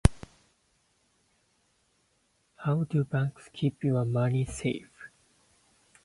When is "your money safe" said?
3.83-5.09